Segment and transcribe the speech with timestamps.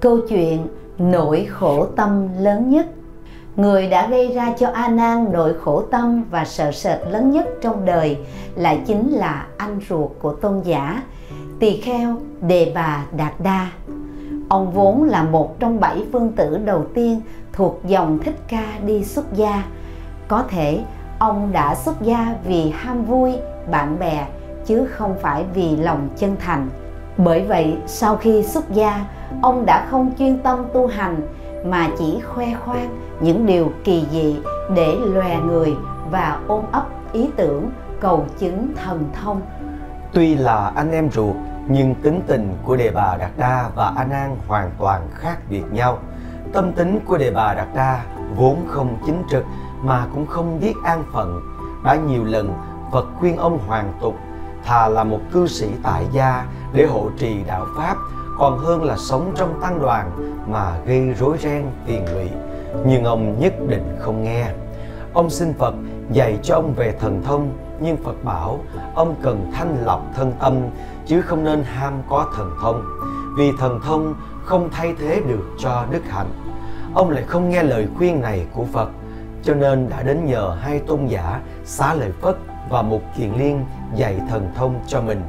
[0.00, 0.66] Câu chuyện
[0.98, 2.86] nỗi khổ tâm lớn nhất
[3.56, 7.48] Người đã gây ra cho A Nan nỗi khổ tâm và sợ sệt lớn nhất
[7.62, 8.18] trong đời
[8.54, 11.02] lại chính là anh ruột của tôn giả,
[11.58, 13.70] tỳ kheo Đề Bà Đạt Đa.
[14.48, 17.20] Ông vốn là một trong bảy vương tử đầu tiên
[17.52, 19.64] thuộc dòng Thích Ca đi xuất gia.
[20.28, 20.80] Có thể
[21.18, 23.32] ông đã xuất gia vì ham vui,
[23.70, 24.26] bạn bè,
[24.66, 26.68] chứ không phải vì lòng chân thành.
[27.16, 29.06] Bởi vậy, sau khi xuất gia,
[29.42, 31.16] ông đã không chuyên tâm tu hành
[31.64, 34.36] mà chỉ khoe khoang những điều kỳ dị
[34.74, 35.76] để lòe người
[36.10, 39.40] và ôm ấp ý tưởng cầu chứng thần thông.
[40.12, 41.36] Tuy là anh em ruột
[41.68, 45.62] nhưng tính tình của đề bà Đạt Đa và A Nan hoàn toàn khác biệt
[45.72, 45.98] nhau.
[46.52, 48.04] Tâm tính của đề bà Đạt Đa
[48.36, 49.44] vốn không chính trực
[49.82, 51.40] mà cũng không biết an phận.
[51.84, 52.54] Đã nhiều lần
[52.92, 54.14] Phật khuyên ông hoàng tục
[54.64, 57.96] thà là một cư sĩ tại gia để hộ trì đạo pháp
[58.38, 60.10] còn hơn là sống trong tăng đoàn
[60.46, 62.30] mà gây rối ren, tiền lụy.
[62.86, 64.46] Nhưng ông nhất định không nghe.
[65.12, 65.74] Ông xin phật
[66.12, 68.58] dạy cho ông về thần thông, nhưng phật bảo
[68.94, 70.54] ông cần thanh lọc thân tâm,
[71.06, 72.84] chứ không nên ham có thần thông.
[73.38, 76.30] Vì thần thông không thay thế được cho đức hạnh.
[76.94, 78.88] Ông lại không nghe lời khuyên này của phật,
[79.42, 82.36] cho nên đã đến nhờ hai tôn giả xá lợi phất
[82.70, 83.64] và một kiền liên
[83.94, 85.22] dạy thần thông cho mình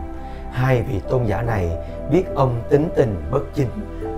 [0.52, 1.72] hai vị tôn giả này
[2.12, 3.70] biết ông tính tình bất chính,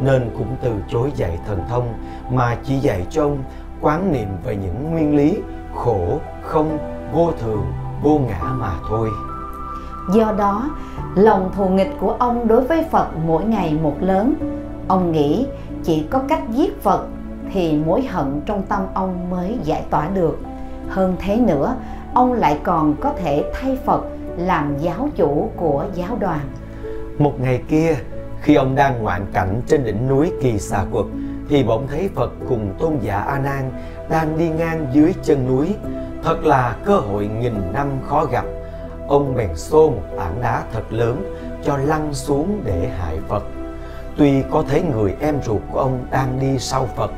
[0.02, 1.94] nên cũng từ chối dạy thần thông,
[2.32, 3.44] mà chỉ dạy cho ông
[3.82, 5.38] quán niệm về những nguyên lý
[5.76, 6.78] khổ, không,
[7.14, 7.66] vô thường,
[8.04, 9.10] vô ngã mà thôi.
[10.14, 10.70] Do đó,
[11.16, 14.34] lòng thù nghịch của ông đối với phật mỗi ngày một lớn.
[14.88, 15.48] Ông nghĩ
[15.84, 17.06] chỉ có cách giết phật
[17.54, 20.40] thì mối hận trong tâm ông mới giải tỏa được.
[20.90, 21.76] Hơn thế nữa,
[22.14, 24.02] ông lại còn có thể thay phật
[24.38, 26.40] làm giáo chủ của giáo đoàn.
[27.18, 27.96] Một ngày kia,
[28.42, 31.06] khi ông đang ngoạn cảnh trên đỉnh núi kỳ xà quật,
[31.50, 33.72] thì bỗng thấy phật cùng tôn giả a nan
[34.10, 35.76] đang đi ngang dưới chân núi.
[36.24, 38.46] Thật là cơ hội nghìn năm khó gặp.
[39.08, 43.44] Ông bèn xô một tảng đá thật lớn cho lăn xuống để hại phật.
[44.18, 47.12] Tuy có thấy người em ruột của ông đang đi sau phật,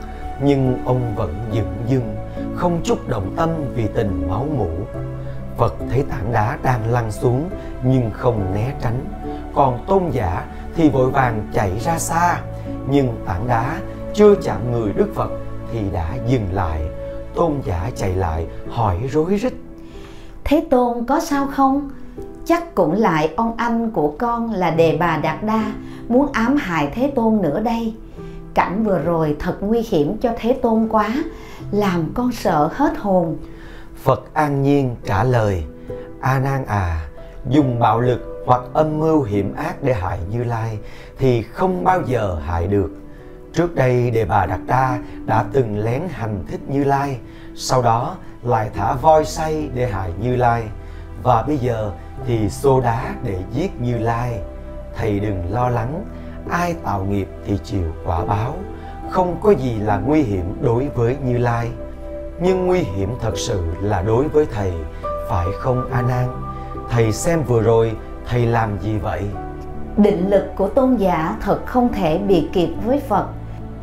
[0.43, 2.15] nhưng ông vẫn dựng dưng,
[2.55, 4.69] không chút động tâm vì tình máu mủ.
[5.57, 7.49] Phật thấy tảng đá đang lăn xuống
[7.83, 9.05] nhưng không né tránh.
[9.53, 10.45] Còn tôn giả
[10.75, 12.41] thì vội vàng chạy ra xa.
[12.89, 13.79] Nhưng tảng đá
[14.13, 15.29] chưa chạm người Đức Phật
[15.71, 16.81] thì đã dừng lại.
[17.35, 19.53] Tôn giả chạy lại hỏi rối rít.
[20.43, 21.89] Thế Tôn có sao không?
[22.45, 25.71] Chắc cũng lại ông anh của con là đề bà Đạt Đa
[26.07, 27.93] muốn ám hại Thế Tôn nữa đây.
[28.53, 31.23] Cảnh vừa rồi thật nguy hiểm cho Thế Tôn quá,
[31.71, 33.37] làm con sợ hết hồn.
[34.05, 35.63] Phật an nhiên trả lời
[36.21, 37.07] A Nan à
[37.49, 40.77] dùng bạo lực hoặc âm mưu hiểm ác để hại Như Lai
[41.17, 42.91] thì không bao giờ hại được.
[43.53, 47.17] Trước đây Đề Bà Đạt Đa đã từng lén hành thích Như Lai,
[47.55, 50.63] sau đó lại thả voi say để hại Như Lai
[51.23, 51.91] và bây giờ
[52.25, 54.39] thì xô đá để giết Như Lai.
[54.95, 56.05] Thầy đừng lo lắng,
[56.49, 58.55] ai tạo nghiệp thì chịu quả báo,
[59.09, 61.71] không có gì là nguy hiểm đối với Như Lai
[62.39, 64.73] nhưng nguy hiểm thật sự là đối với thầy
[65.29, 66.27] phải không a nan?
[66.89, 67.91] Thầy xem vừa rồi
[68.27, 69.23] thầy làm gì vậy?
[69.97, 73.25] Định lực của tôn giả thật không thể bị kịp với phật.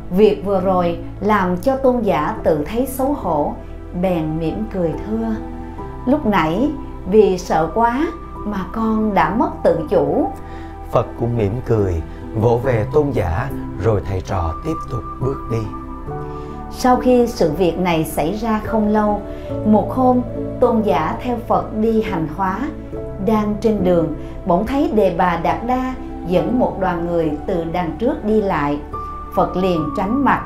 [0.09, 3.53] Việc vừa rồi làm cho tôn giả tự thấy xấu hổ
[4.01, 5.35] bèn mỉm cười thưa.
[6.05, 6.71] Lúc nãy
[7.09, 8.07] vì sợ quá
[8.45, 10.31] mà con đã mất tự chủ.
[10.91, 12.01] Phật cũng mỉm cười
[12.35, 13.49] vỗ về tôn giả
[13.83, 15.82] rồi thầy trò tiếp tục bước đi
[16.77, 19.21] sau khi sự việc này xảy ra không lâu,
[19.65, 20.21] một hôm
[20.59, 22.59] tôn giả theo Phật đi hành hóa,
[23.25, 24.15] đang trên đường
[24.45, 25.95] bỗng thấy đề bà Đạt Đa
[26.27, 28.79] dẫn một đoàn người từ đằng trước đi lại.
[29.35, 30.43] Phật liền tránh mặt,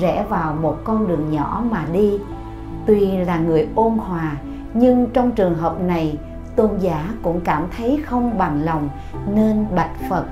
[0.00, 2.18] rẽ vào một con đường nhỏ mà đi.
[2.86, 4.36] Tuy là người ôn hòa,
[4.74, 6.18] nhưng trong trường hợp này,
[6.56, 8.88] tôn giả cũng cảm thấy không bằng lòng
[9.34, 10.24] nên bạch Phật.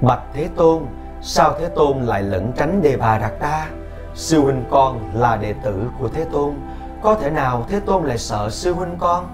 [0.00, 0.82] Bạch Thế Tôn,
[1.22, 3.66] sao Thế Tôn lại lẩn tránh đề bà Đạt Đa?
[4.16, 6.54] Sư huynh con là đệ tử của Thế Tôn.
[7.02, 9.24] Có thể nào Thế Tôn lại sợ sư huynh con?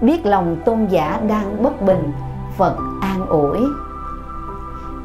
[0.00, 2.12] Biết lòng tôn giả đang bất bình,
[2.56, 3.58] Phật an ủi.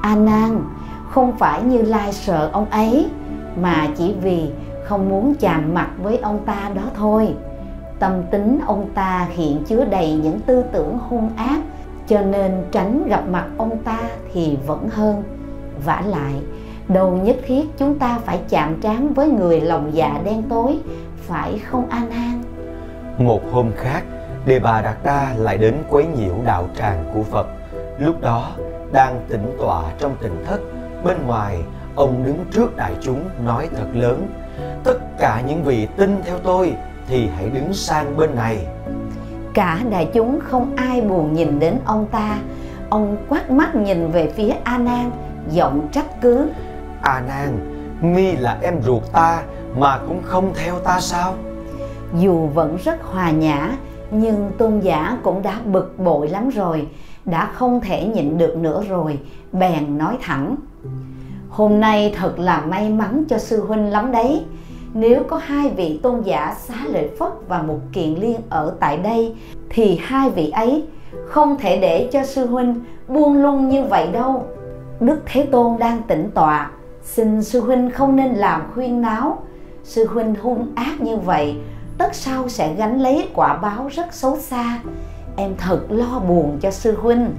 [0.02, 0.64] A Nan,
[1.10, 3.10] Không phải như Lai sợ ông ấy,
[3.56, 4.52] Mà chỉ vì
[4.86, 7.36] không muốn chạm mặt với ông ta đó thôi.
[8.00, 11.60] Tâm tính ông ta hiện chứa đầy những tư tưởng hung ác,
[12.08, 14.00] Cho nên tránh gặp mặt ông ta
[14.34, 15.24] thì vẫn hơn.
[15.86, 16.34] Vả lại
[16.94, 20.78] đâu nhất thiết chúng ta phải chạm trán với người lòng dạ đen tối
[21.18, 22.44] phải không an an?
[23.18, 24.04] Một hôm khác
[24.46, 27.48] đề bà đạt đa lại đến quấy nhiễu đạo tràng của phật.
[28.00, 28.52] Lúc đó
[28.94, 30.60] đang tĩnh tọa trong tỉnh thất
[31.04, 31.58] bên ngoài
[31.96, 34.28] ông đứng trước đại chúng nói thật lớn
[34.84, 36.74] tất cả những vị tin theo tôi
[37.08, 38.68] thì hãy đứng sang bên này.
[39.54, 42.38] Cả đại chúng không ai buồn nhìn đến ông ta.
[42.90, 45.12] Ông quát mắt nhìn về phía a nan
[45.50, 46.50] giọng trách cứ
[47.02, 47.60] À a nan
[48.02, 49.44] mi là em ruột ta
[49.78, 51.34] mà cũng không theo ta sao?
[52.20, 53.72] Dù vẫn rất hòa nhã,
[54.12, 56.88] nhưng tôn giả cũng đã bực bội lắm rồi,
[57.26, 59.20] đã không thể nhịn được nữa rồi,
[59.52, 60.56] bèn nói thẳng.
[61.50, 64.46] Hôm nay thật là may mắn cho sư huynh lắm đấy.
[64.94, 68.98] Nếu có hai vị tôn giả xá lợi phất và một kiện liên ở tại
[68.98, 69.36] đây,
[69.70, 70.84] thì hai vị ấy
[71.26, 74.44] không thể để cho sư huynh buông lung như vậy đâu.
[75.00, 76.72] Đức thế tôn đang tĩnh tọa
[77.16, 79.44] xin sư huynh không nên làm khuyên náo.
[79.84, 81.56] Sư huynh hung ác như vậy
[81.98, 84.80] tất sau sẽ gánh lấy quả báo rất xấu xa.
[85.38, 87.36] Em thật lo buồn cho sư huynh.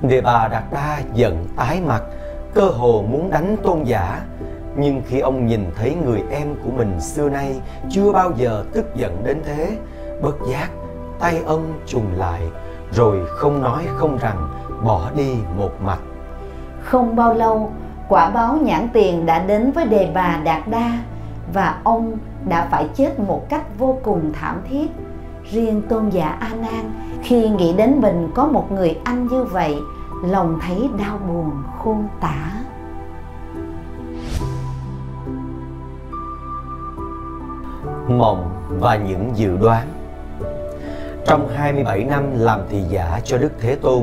[0.00, 2.02] Đề bà Đạt Đa giận tái mặt
[2.54, 4.20] Cơ hồ muốn đánh tôn giả.
[4.76, 7.60] Nhưng khi ông nhìn thấy người em của mình xưa nay
[7.90, 9.76] Chưa bao giờ tức giận đến thế
[10.22, 10.68] Bất giác
[11.20, 12.40] tay ông trùng lại
[12.92, 14.48] Rồi không nói không rằng
[14.84, 16.00] bỏ đi một mạch
[16.86, 17.72] không bao lâu
[18.08, 20.98] quả báo nhãn tiền đã đến với đề bà Đạt Đa
[21.52, 22.18] và ông
[22.48, 24.86] đã phải chết một cách vô cùng thảm thiết.
[25.50, 26.92] Riêng tôn giả A Nan
[27.22, 29.76] khi nghĩ đến mình có một người anh như vậy,
[30.24, 32.52] lòng thấy đau buồn khôn tả.
[38.08, 38.50] Mộng
[38.80, 39.86] và những dự đoán
[41.26, 44.02] Trong 27 năm làm thị giả cho Đức Thế Tôn,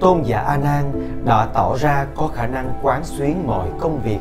[0.00, 0.92] Tôn giả A Nan
[1.24, 4.18] đã tỏ ra có khả năng quán xuyến mọi công việc,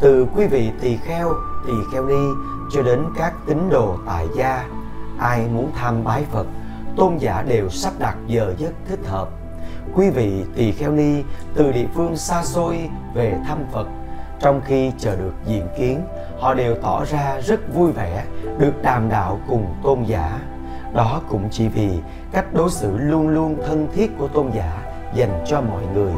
[0.00, 1.32] từ quý vị tỳ kheo,
[1.66, 2.28] tỳ kheo ni
[2.72, 4.64] cho đến các tín đồ tại gia.
[5.18, 6.46] Ai muốn tham bái Phật,
[6.96, 9.28] tôn giả đều sắp đặt giờ giấc thích hợp.
[9.94, 11.22] Quý vị tỳ kheo ni
[11.54, 13.88] từ địa phương xa xôi về thăm Phật,
[14.40, 16.00] trong khi chờ được diện kiến,
[16.38, 18.24] họ đều tỏ ra rất vui vẻ
[18.58, 20.38] được đàm đạo cùng tôn giả.
[20.94, 21.90] Đó cũng chỉ vì
[22.32, 24.85] cách đối xử luôn luôn thân thiết của tôn giả
[25.16, 26.12] dành cho mọi người.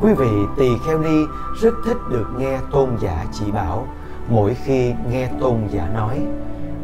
[0.00, 1.24] Quý vị tỳ kheo ni
[1.62, 3.86] rất thích được nghe tôn giả chỉ bảo.
[4.28, 6.20] Mỗi khi nghe tôn giả nói,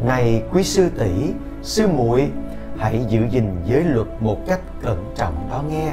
[0.05, 2.31] này quý sư tỷ, sư muội,
[2.79, 5.93] hãy giữ gìn giới luật một cách cẩn trọng đó nghe,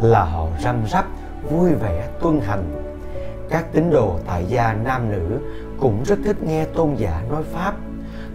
[0.00, 1.06] là họ răm rắp,
[1.50, 2.64] vui vẻ tuân hành.
[3.50, 5.38] Các tín đồ tại gia nam nữ
[5.80, 7.74] cũng rất thích nghe tôn giả nói pháp.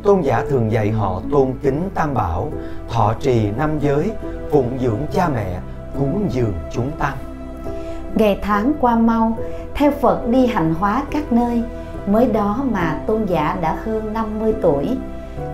[0.03, 2.51] Tôn giả thường dạy họ tôn kính tam bảo,
[2.89, 4.11] thọ trì năm giới,
[4.51, 5.59] phụng dưỡng cha mẹ
[5.99, 7.17] cúng dường chúng tăng
[8.15, 9.37] ngày tháng qua mau,
[9.73, 11.63] theo Phật đi hành hóa các nơi,
[12.07, 14.97] mới đó mà tôn giả đã hơn 50 tuổi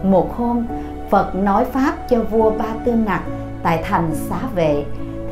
[0.03, 0.65] một hôm,
[1.09, 3.21] Phật nói pháp cho vua Ba Tư Nặc
[3.63, 4.85] tại thành xá vệ,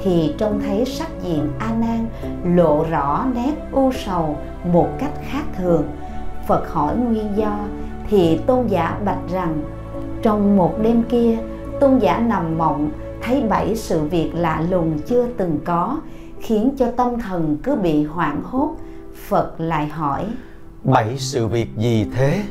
[0.04, 2.08] thì trông thấy sắc diện A Nan
[2.56, 4.38] lộ rõ nét u sầu
[4.72, 5.84] một cách khác thường.
[6.48, 7.58] Phật hỏi nguyên do,
[8.10, 9.62] thì tôn giả bạch rằng,
[10.22, 11.38] trong một đêm kia,
[11.80, 12.90] tôn giả nằm mộng
[13.22, 15.98] thấy bảy sự việc lạ lùng chưa từng có
[16.40, 18.76] khiến cho tâm thần cứ bị hoảng hốt.
[19.28, 20.26] Phật lại hỏi
[20.84, 22.44] bảy sự việc gì thế?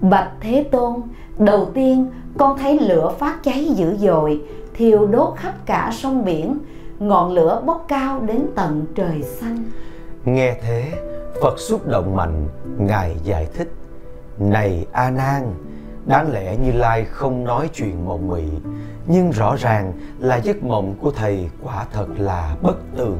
[0.00, 0.94] Bạch thế tôn
[1.38, 2.06] đầu tiên
[2.38, 4.42] con thấy lửa phát cháy dữ dội
[4.74, 6.58] thiêu đốt khắp cả sông biển.
[6.98, 9.64] Ngọn lửa bốc cao đến tận trời xanh.
[10.24, 10.92] Nghe thế
[11.42, 13.72] phật xúc động mạnh ngài giải thích
[14.38, 15.54] này a nan
[16.06, 18.42] Đáng lẽ Như Lai không nói chuyện mộng mị
[19.06, 23.18] Nhưng rõ ràng là giấc mộng của Thầy quả thật là bất tường.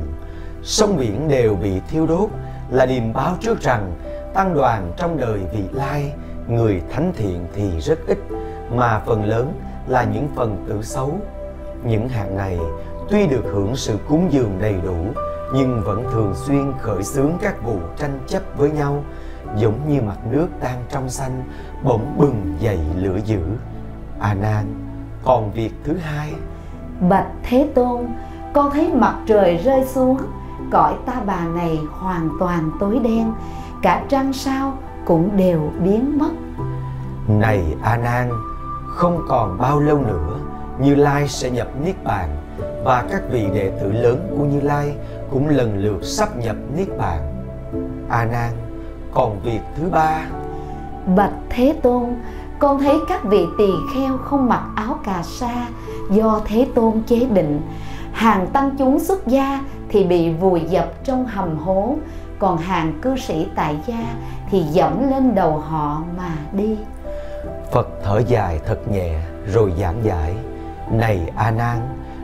[0.62, 2.29] Sông biển đều bị thiêu đốt
[2.71, 3.95] Là điềm báo trước rằng
[4.35, 6.12] Tăng đoàn trong đời vị lai,
[6.49, 8.19] Người thánh thiện thì rất ít,
[8.71, 9.53] Mà phần lớn
[9.88, 11.19] là những phần tử xấu.
[11.85, 12.59] Những hạng này
[13.11, 14.97] tuy được hưởng sự cúng dường đầy đủ,
[15.55, 19.05] Nhưng vẫn thường xuyên khởi xướng các vụ tranh chấp với nhau
[19.57, 21.43] giống như mặt nước đang trong xanh
[21.83, 23.41] bỗng bừng dậy lửa dữ.
[24.21, 24.65] A nan
[25.25, 26.33] còn việc thứ hai.
[27.01, 28.07] Bạch thế tôn
[28.53, 30.19] con thấy mặt trời rơi xuống
[30.71, 33.33] cõi ta bà này hoàn toàn tối đen
[33.83, 36.31] cả trăng sao cũng đều biến mất.
[37.29, 38.31] Này a nan
[38.87, 40.39] không còn bao lâu nữa
[40.79, 42.29] như lai sẽ nhập niết bàn
[42.85, 44.95] và các vị đệ tử lớn của như lai
[45.31, 47.45] cũng lần lượt sắp nhập niết bàn.
[48.09, 48.51] A nan
[49.14, 50.26] còn việc thứ ba.
[51.16, 52.14] Bạch thế tôn
[52.59, 55.66] con thấy các vị tỳ kheo không mặc áo cà sa
[56.11, 57.61] do thế tôn chế định.
[58.12, 61.97] Hàng tăng chúng xuất gia thì bị vùi dập trong hầm hố
[62.38, 64.14] còn hàng cư sĩ tại gia
[64.50, 66.78] thì dẫm lên đầu họ mà đi.
[67.73, 69.21] Phật thở dài thật nhẹ
[69.52, 70.35] rồi giảng giải.
[70.90, 71.78] Này a nan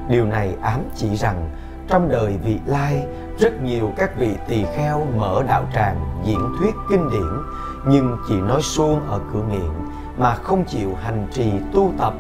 [0.09, 1.51] điều này ám chỉ rằng
[1.89, 3.07] trong đời vị lai
[3.41, 7.43] rất nhiều các vị tỳ kheo mở đạo tràng, diễn thuyết kinh điển,
[7.87, 9.73] nhưng chỉ nói suông ở cửa miệng
[10.19, 12.15] mà không chịu hành trì tu tập.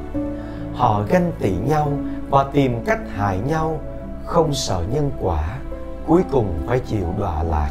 [0.75, 1.93] Họ ganh tị nhau
[2.31, 3.81] và tìm cách hại nhau,
[4.27, 5.59] không sợ nhân quả,
[6.07, 7.71] cuối cùng phải chịu đọa lạc.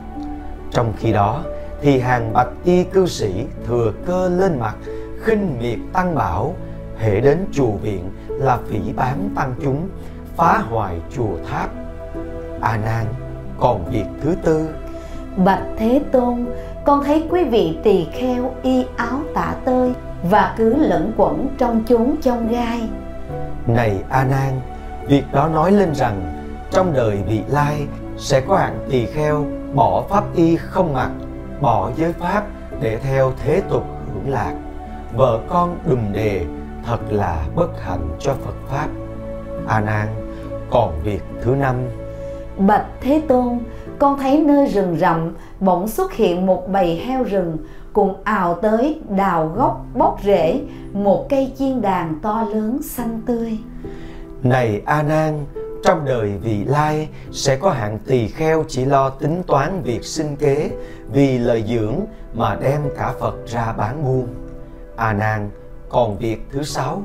[0.72, 1.44] Trong khi đó,
[1.82, 4.76] thì hàng bạch y cư sĩ thừa cơ lên mặt,
[5.24, 6.56] khinh miệt tăng bảo
[7.00, 9.90] hệ đến chùa viện là phỉ bán tăng chúng,
[10.36, 11.70] phá hoại chùa tháp.
[12.62, 13.06] A nan
[13.60, 14.70] còn việc thứ tư.
[15.38, 16.46] Bạch thế tôn
[16.86, 21.84] con thấy quý vị tỳ kheo y áo tả tơi và cứ lẫn quẩn trong
[21.88, 22.90] chốn trong gai.
[23.68, 24.62] Này a nan
[25.08, 27.88] việc đó nói lên rằng trong đời vị lai
[28.18, 31.12] sẽ có hạng tỳ kheo bỏ pháp y không mặc
[31.62, 32.44] bỏ giới pháp
[32.82, 34.54] để theo thế tục hưởng lạc.
[35.14, 36.46] Vợ con đùm đề
[36.86, 38.88] thật là bất hạnh cho phật pháp.
[39.68, 40.08] A nan
[40.72, 41.76] còn việc thứ năm
[42.60, 43.60] bạch thế tôn,
[44.00, 47.58] con thấy nơi rừng rậm, bỗng xuất hiện một bầy heo rừng,
[47.94, 50.62] cùng ào tới đào gốc bóc rễ,
[50.94, 53.58] một cây chiên đàn to lớn xanh tươi.
[54.44, 55.46] Này a nan,
[55.84, 60.36] trong đời vị lai sẽ có hạng tỳ kheo chỉ lo tính toán việc sinh
[60.36, 60.72] kế
[61.12, 61.96] vì lợi dưỡng
[62.34, 64.28] mà đem cả phật ra bán buôn.
[64.96, 65.50] A nan,
[65.90, 67.02] còn việc thứ sáu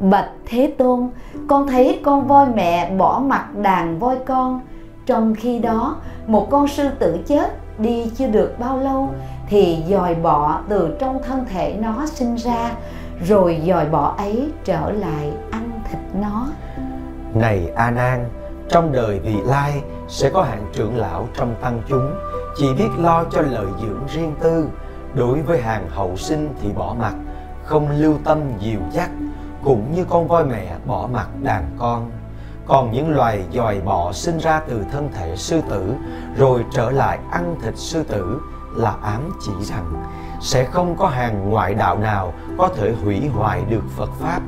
[0.00, 1.08] bạch thế tôn,
[1.48, 4.60] con thấy con voi mẹ bỏ mặt đàn voi con.
[5.06, 9.08] Trong khi đó, một con sư tử chết đi chưa được bao lâu,
[9.48, 12.72] thì dòi bọ từ trong thân thể nó sinh ra,
[13.26, 16.46] rồi dòi bọ ấy trở lại ăn thịt nó.
[17.34, 18.24] Này a nan
[18.68, 22.14] trong đời vị lai sẽ có hạng trưởng lão trong tăng chúng,
[22.56, 24.68] chỉ biết lo cho lợi dưỡng riêng tư.
[25.14, 27.14] Đối với hàng hậu sinh thì bỏ mặt,
[27.64, 29.10] không lưu tâm dìu dắt
[29.66, 32.10] cũng như con voi mẹ bỏ mặt đàn con
[32.66, 35.94] còn những loài dòi bọ sinh ra từ thân thể sư tử
[36.36, 38.40] rồi trở lại ăn thịt sư tử
[38.76, 40.04] là ám chỉ rằng
[40.40, 44.40] sẽ không có hàng ngoại đạo nào có thể hủy hoại được Phật Pháp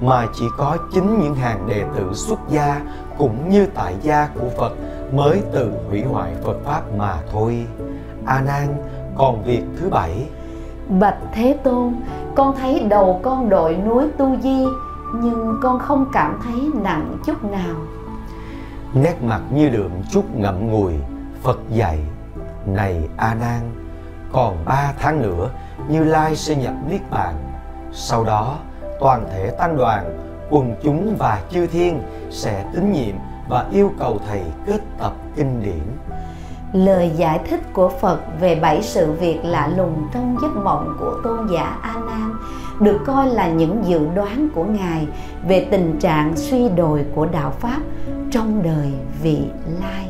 [0.00, 2.80] mà chỉ có chính những hàng đệ tử xuất gia
[3.18, 4.72] cũng như tại gia của Phật
[5.12, 7.66] mới tự hủy hoại Phật Pháp mà thôi.
[8.26, 8.68] A Nan,
[9.16, 10.26] còn việc thứ bảy.
[10.88, 11.94] Bạch Thế Tôn,
[12.34, 14.64] con thấy đầu con đội núi Tu Di,
[15.14, 17.76] nhưng con không cảm thấy nặng chút nào.
[18.94, 20.92] Nét mặt như đượm chút ngậm ngùi,
[21.42, 21.98] Phật dạy,
[22.66, 23.60] này A Nan,
[24.32, 25.50] còn ba tháng nữa
[25.88, 27.34] Như Lai sẽ nhập Niết Bàn.
[27.92, 28.58] Sau đó,
[29.00, 30.18] toàn thể tăng đoàn,
[30.50, 33.14] quần chúng và chư thiên sẽ tín nhiệm
[33.48, 35.97] và yêu cầu thầy kết tập kinh điển.
[36.72, 41.20] Lời giải thích của Phật về bảy sự việc lạ lùng trong giấc mộng của
[41.24, 42.34] tôn giả A Nan
[42.80, 45.06] được coi là những dự đoán của ngài
[45.48, 47.80] về tình trạng suy đồi của đạo pháp
[48.30, 49.42] trong đời vị
[49.80, 50.08] lai.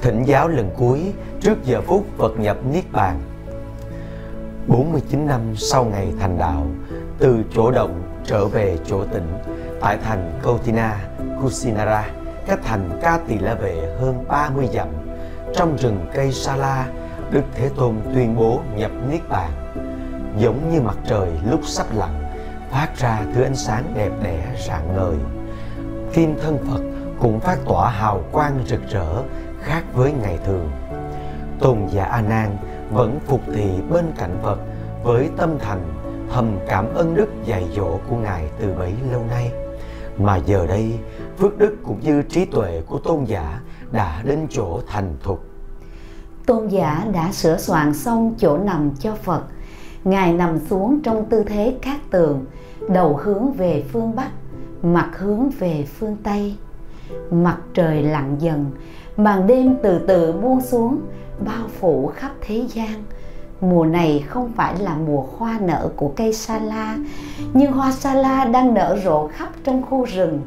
[0.00, 3.20] Thỉnh giáo lần cuối trước giờ phút Phật nhập Niết Bàn
[4.66, 6.66] 49 năm sau ngày thành đạo,
[7.18, 9.26] Từ chỗ động trở về chỗ tỉnh
[9.80, 10.96] Tại thành Kautina,
[11.42, 12.04] Kusinara
[12.46, 14.88] Cách thành Ca Tỳ La Vệ hơn 30 dặm
[15.54, 16.86] Trong rừng cây sala,
[17.30, 19.50] Đức Thế Tôn tuyên bố nhập Niết Bàn
[20.38, 22.24] Giống như mặt trời lúc sắp lặn
[22.70, 25.16] Phát ra thứ ánh sáng đẹp đẽ rạng ngời
[26.12, 26.82] Kim thân Phật
[27.20, 29.22] cũng phát tỏa hào quang rực rỡ
[29.60, 30.70] khác với ngày thường.
[31.60, 32.56] Tôn giả A Nan
[32.90, 34.58] vẫn phục thị bên cạnh Phật
[35.02, 35.82] với tâm thành
[36.32, 39.52] thầm cảm ơn đức dạy dỗ của ngài từ bấy lâu nay.
[40.18, 40.98] Mà giờ đây,
[41.38, 43.60] phước đức cũng như trí tuệ của tôn giả
[43.92, 45.44] đã đến chỗ thành thục.
[46.46, 49.42] Tôn giả đã sửa soạn xong chỗ nằm cho Phật.
[50.04, 52.44] Ngài nằm xuống trong tư thế cát tường,
[52.88, 54.30] đầu hướng về phương Bắc,
[54.82, 56.56] mặt hướng về phương Tây.
[57.30, 58.70] Mặt trời lặn dần,
[59.16, 61.00] màn đêm từ từ buông xuống
[61.46, 63.04] bao phủ khắp thế gian
[63.60, 66.96] mùa này không phải là mùa hoa nở của cây sa la,
[67.52, 70.40] nhưng hoa sa la đang nở rộ khắp trong khu rừng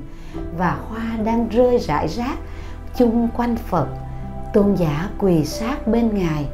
[0.58, 2.36] và hoa đang rơi rải rác
[2.96, 3.88] chung quanh phật.
[4.54, 6.50] Tôn giả quỳ sát bên ngài,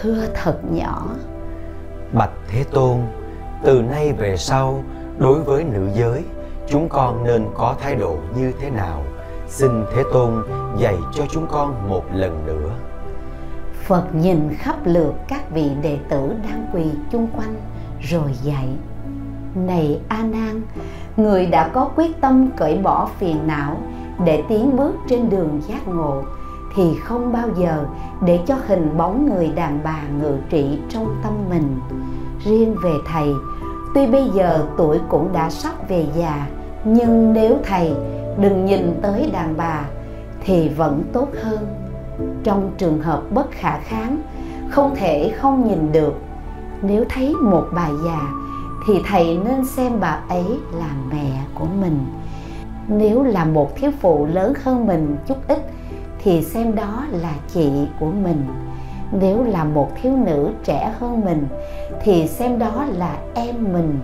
[0.00, 1.06] thưa thật nhỏ.
[2.12, 2.96] Bạch thế tôn,
[3.64, 4.82] từ nay về sau,
[5.18, 6.24] đối với nữ giới,
[6.68, 9.02] chúng con nên có thái độ như thế nào?
[9.48, 10.42] Xin thế tôn
[10.78, 12.70] dạy cho chúng con một lần nữa
[13.90, 17.54] phật nhìn khắp lượt các vị đệ tử đang quỳ chung quanh,
[18.00, 18.68] rồi dạy,
[19.54, 20.62] này a nan,
[21.16, 23.76] người đã có quyết tâm cởi bỏ phiền não
[24.24, 26.22] để tiến bước trên đường giác ngộ,
[26.76, 27.84] thì không bao giờ
[28.24, 31.80] để cho hình bóng người đàn bà ngự trị trong tâm mình.
[32.44, 33.32] Riêng về thầy,
[33.94, 36.46] tuy bây giờ tuổi cũng đã sắp về già,
[36.84, 37.94] nhưng nếu thầy
[38.38, 39.84] đừng nhìn tới đàn bà
[40.44, 41.79] thì vẫn tốt hơn
[42.44, 44.22] trong trường hợp bất khả kháng,
[44.70, 46.14] không thể không nhìn được.
[46.82, 48.20] Nếu thấy một bà già,
[48.86, 52.06] thì thầy nên xem bà ấy là mẹ của mình.
[52.88, 55.58] Nếu là một thiếu phụ lớn hơn mình chút ít,
[56.22, 58.46] thì xem đó là chị của mình.
[59.12, 61.46] Nếu là một thiếu nữ trẻ hơn mình,
[62.02, 64.00] thì xem đó là em mình.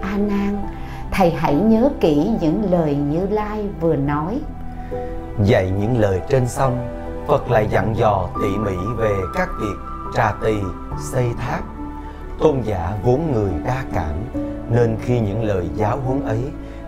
[0.00, 0.58] A nan,
[1.10, 4.40] thầy hãy nhớ kỹ những lời như lai vừa nói.
[5.44, 6.99] Dạy những lời trên xong
[7.30, 9.76] phật lại dặn dò tỉ mỉ về các việc
[10.14, 10.56] trà tỳ,
[11.12, 11.60] xây tháp.
[12.38, 14.14] Tôn giả vốn người đa cảm,
[14.70, 16.44] nên khi những lời giáo huấn ấy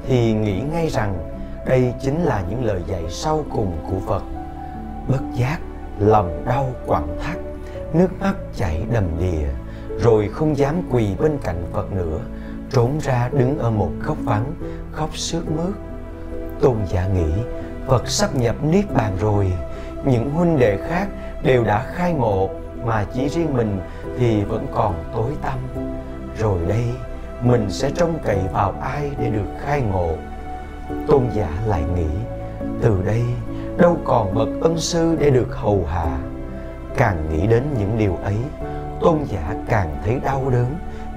[0.07, 1.15] thì nghĩ ngay rằng
[1.67, 4.23] đây chính là những lời dạy sau cùng của phật.
[5.09, 5.59] Bất giác,
[5.99, 7.37] lòng đau quặn thắt,
[7.93, 9.49] nước mắt chảy đầm đìa,
[9.99, 12.19] rồi không dám quỳ bên cạnh phật nữa,
[12.73, 14.55] trốn ra đứng ở một góc vắng,
[14.93, 15.75] khóc sướt mướt.
[16.61, 17.33] Tôn giả nghĩ,
[17.87, 19.53] phật sắp nhập niết bàn rồi
[20.05, 21.07] những huynh đệ khác
[21.43, 22.51] đều đã khai ngộ,
[22.85, 23.81] mà chỉ riêng mình
[24.19, 25.59] thì vẫn còn tối tăm.
[26.39, 26.85] Rồi đây,
[27.43, 30.09] mình sẽ trông cậy vào ai để được khai ngộ?
[31.07, 32.09] Tôn giả lại nghĩ,
[32.83, 33.23] từ đây
[33.77, 36.19] đâu còn bậc ân sư để được hầu hạ.
[36.97, 38.37] Càng nghĩ đến những điều ấy,
[39.01, 40.67] tôn giả càng thấy đau đớn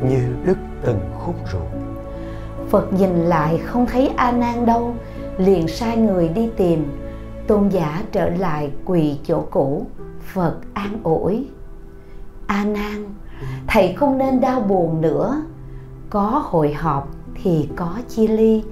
[0.02, 1.68] như đứt từng khúc ruột.
[2.70, 4.96] Phật nhìn lại không thấy a nan đâu,
[5.38, 7.05] liền sai người đi tìm
[7.48, 9.86] tôn giả trở lại quỳ chỗ cũ,
[10.34, 11.48] phật an ủi.
[12.48, 13.14] A nan,
[13.68, 15.42] thầy không nên đau buồn nữa.
[16.10, 17.10] Có hội họp
[17.44, 18.64] thì có chia ly,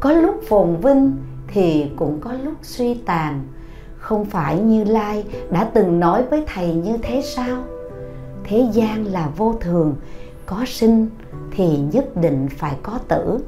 [0.00, 1.16] có lúc phồn vinh
[1.48, 3.42] thì cũng có lúc suy tàn.
[3.98, 7.62] Không phải như lai đã từng nói với thầy như thế sao?
[8.44, 9.94] Thế gian là vô thường,
[10.46, 11.08] có sinh
[11.50, 13.38] thì nhất định phải có tử.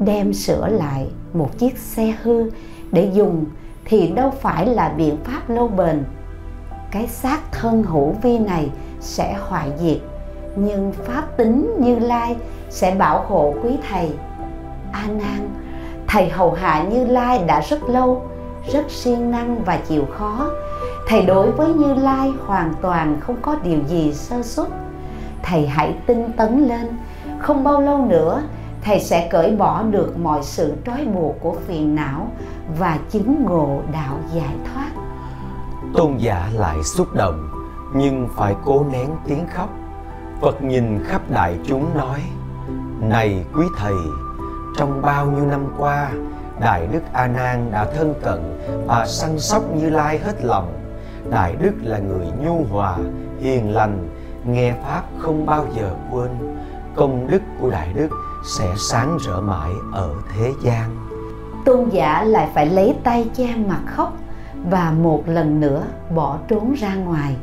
[0.00, 2.50] Đem sửa lại một chiếc xe hư
[2.92, 3.44] để dùng
[3.84, 6.04] thì đâu phải là biện pháp lâu bền
[6.90, 8.70] cái xác thân hữu vi này
[9.00, 9.98] sẽ hoại diệt,
[10.56, 12.36] nhưng pháp tính như lai
[12.70, 14.12] sẽ bảo hộ quý thầy.
[14.92, 15.50] A nan,
[16.06, 18.22] thầy hầu hạ như lai đã rất lâu,
[18.72, 20.50] rất siêng năng và chịu khó.
[21.08, 24.68] Thầy đối với như lai hoàn toàn không có điều gì sơ xuất
[25.42, 26.86] thầy hãy tinh tấn lên,
[27.38, 28.42] không bao lâu nữa
[28.82, 32.28] thầy sẽ cởi bỏ được mọi sự trói buộc của phiền não
[32.78, 34.90] và chứng ngộ đạo giải thoát.
[35.94, 37.48] Tôn giả lại xúc động,
[37.94, 39.68] nhưng phải cố nén tiếng khóc.
[40.40, 42.20] Phật nhìn khắp đại chúng nói,
[43.00, 43.94] này quý thầy,
[44.76, 46.10] trong bao nhiêu năm qua,
[46.60, 50.80] đại đức a nan đã thân cận và săn sóc như lai hết lòng.
[51.30, 52.96] Đại đức là người nhu hòa,
[53.40, 54.08] hiền lành,
[54.44, 56.30] nghe pháp không bao giờ quên.
[56.94, 58.08] Công đức của đại đức
[58.44, 61.13] sẽ sáng rỡ mãi ở thế gian
[61.64, 64.12] tôn giả lại phải lấy tay che mặt khóc
[64.70, 65.82] và một lần nữa
[66.14, 67.36] bỏ trốn ra ngoài.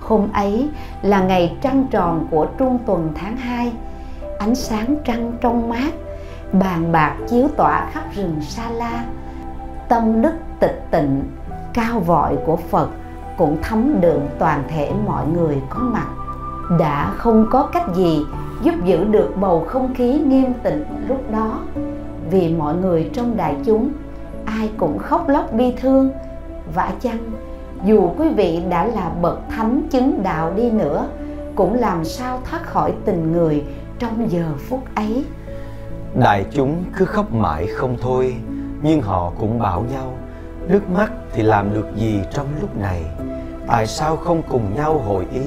[0.00, 0.68] Hôm ấy
[1.02, 3.72] là ngày trăng tròn của trung tuần tháng 2
[4.38, 5.92] ánh sáng trăng trong mát,
[6.52, 9.04] bàn bạc chiếu tỏa khắp rừng sa la.
[9.88, 11.22] Tâm đức tịch tịnh,
[11.74, 12.88] cao vọi của phật
[13.36, 16.06] cũng thấm đượm toàn thể mọi người có mặt.
[16.78, 18.24] Đã không có cách gì
[18.62, 21.60] giúp giữ được bầu không khí nghiêm tịnh lúc đó
[22.30, 23.92] vì mọi người trong đại chúng,
[24.44, 26.10] ai cũng khóc lóc bi thương
[26.74, 27.18] vả chăng?
[27.84, 31.08] Dù quý vị đã là bậc thánh chứng đạo đi nữa,
[31.54, 33.64] cũng làm sao thoát khỏi tình người
[33.98, 35.24] trong giờ phút ấy?
[36.14, 38.36] Đại chúng cứ khóc mãi không thôi,
[38.82, 40.12] nhưng họ cũng bảo nhau,
[40.68, 43.02] nước mắt thì làm được gì trong lúc này?
[43.66, 45.40] Tại sao không cùng nhau hội ý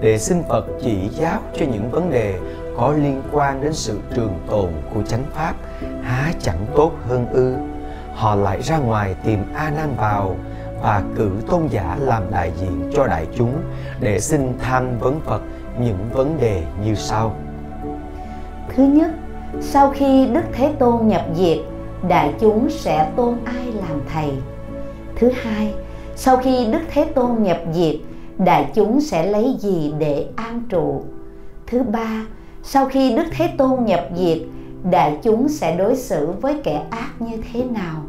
[0.00, 2.38] để xin phật chỉ giáo cho những vấn đề
[2.76, 5.54] có liên quan đến sự trường tồn của chánh pháp,
[6.02, 7.54] há chẳng tốt hơn ư?
[8.14, 10.36] Họ lại ra ngoài tìm a nan vào
[10.82, 13.54] và cử tôn giả làm đại diện cho đại chúng
[14.00, 15.42] để xin tham vấn phật
[15.80, 17.36] những vấn đề như sau.
[18.74, 19.10] Thứ nhất,
[19.60, 21.58] sau khi đức thế tôn nhập diệt,
[22.08, 24.32] đại chúng sẽ tôn ai làm thầy?
[25.16, 25.74] Thứ hai,
[26.16, 27.96] sau khi đức thế tôn nhập diệt,
[28.38, 31.04] đại chúng sẽ lấy gì để an trụ?
[31.66, 32.26] Thứ ba
[32.66, 34.38] sau khi đức thế tôn nhập diệt,
[34.90, 38.02] đại chúng sẽ đối xử với kẻ ác như thế nào?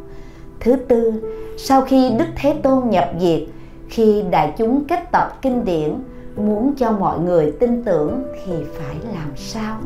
[0.60, 1.12] Thứ tư,
[1.58, 3.40] sau khi đức thế tôn nhập diệt,
[3.88, 5.94] khi đại chúng kết tập kinh điển,
[6.36, 9.78] muốn cho mọi người tin tưởng thì phải làm sao?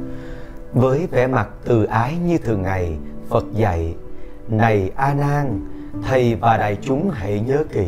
[0.72, 2.96] Với vẻ mặt từ ái như thường ngày,
[3.28, 3.94] phật dạy,
[4.48, 5.60] này a nan,
[6.08, 7.86] thầy và đại chúng hãy nhớ kỹ,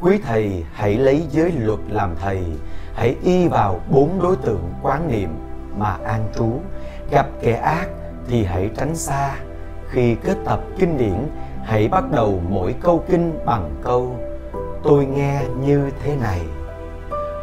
[0.00, 2.44] quý thầy hãy lấy giới luật làm thầy,
[2.94, 5.28] hãy y vào bốn đối tượng quán niệm
[5.76, 6.52] mà an trú.
[7.10, 7.88] Gặp kẻ ác
[8.28, 9.34] thì hãy tránh xa.
[9.90, 11.26] Khi kết tập kinh điển,
[11.62, 14.16] hãy bắt đầu mỗi câu kinh bằng câu,
[14.82, 16.40] tôi nghe như thế này.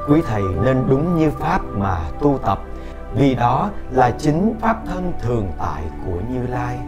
[0.09, 2.59] Quý thầy nên đúng như pháp mà tu tập,
[3.15, 6.79] vì đó là chính pháp thân thường tại của như lai.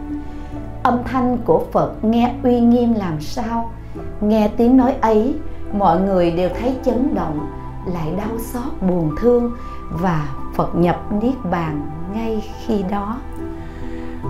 [0.82, 3.72] Âm thanh của phật nghe uy nghiêm làm sao?
[4.20, 5.38] Nghe tiếng nói ấy,
[5.72, 7.50] mọi người đều thấy chấn động,
[7.86, 9.52] lại đau xót, buồn thương
[9.90, 13.18] và phật nhập niết bàn ngay khi đó.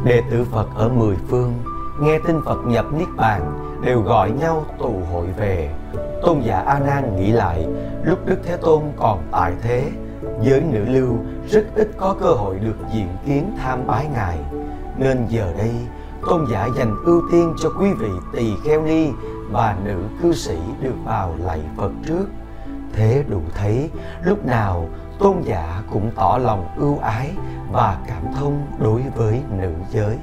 [0.05, 1.55] Đệ tử phật ở mười phương
[2.01, 5.75] nghe tin phật nhập niết bàn đều gọi nhau tụ hội về.
[6.23, 7.67] Tôn giả a nan nghĩ lại,
[8.03, 9.91] lúc đức thế tôn còn tại thế,
[10.43, 11.17] giới nữ lưu
[11.49, 14.39] rất ít có cơ hội được diện kiến tham bái ngài.
[14.99, 15.75] Nên giờ đây,
[16.27, 19.11] tôn giả dành ưu tiên cho quý vị tỳ kheo ni
[19.51, 22.27] và nữ cư sĩ được vào lạy phật trước.
[22.93, 23.91] Thế đủ thấy,
[24.23, 27.31] lúc nào tôn giả cũng tỏ lòng ưu ái
[27.73, 30.17] và cảm thông đối với nữ giới.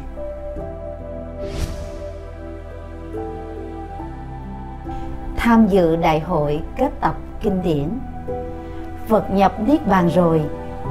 [5.37, 7.89] Tham dự đại hội kết tập kinh điển.
[9.07, 10.41] Phật nhập niết bàn rồi,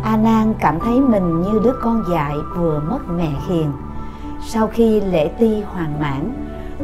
[0.05, 3.73] a nan cảm thấy mình như đứa con dại vừa mất mẹ hiền.
[4.47, 6.33] Sau khi lễ ti hoàn mãn,